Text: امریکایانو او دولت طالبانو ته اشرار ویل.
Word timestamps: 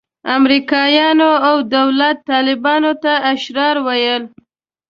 امریکایانو 0.37 1.31
او 1.47 1.55
دولت 1.75 2.17
طالبانو 2.29 2.91
ته 3.03 3.11
اشرار 3.33 3.75
ویل. 3.85 4.23